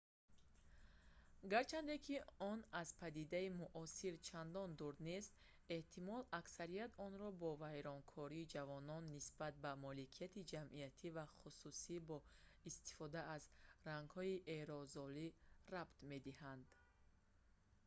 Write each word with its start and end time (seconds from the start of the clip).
гарчанде 1.53 1.95
ки 2.05 2.15
он 2.51 2.59
аз 2.81 2.89
падидаи 3.01 3.47
муосир 3.61 4.13
чандон 4.27 4.69
дур 4.79 4.93
нест 5.09 5.31
эҳтимол 5.77 6.21
аксарият 6.39 6.91
онро 7.05 7.29
бо 7.41 7.49
вайронкории 7.63 8.49
ҷавонон 8.55 9.03
нисбат 9.15 9.53
ба 9.63 9.71
моликияти 9.85 10.47
ҷамъиятӣ 10.51 11.07
ва 11.17 11.25
хусусӣ 11.37 11.97
бо 12.07 12.17
истифода 12.69 13.21
аз 13.35 13.43
рангҳои 13.87 14.43
аэрозолӣ 14.53 15.27
рабт 15.73 15.95
медиҳанд 16.11 16.65